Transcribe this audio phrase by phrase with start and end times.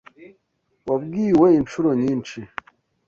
[0.89, 2.39] Wabwiwe inshuro nyinshi.